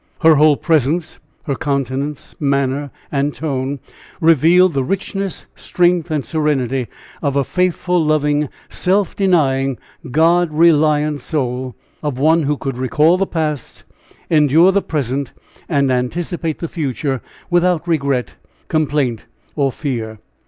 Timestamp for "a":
7.35-7.43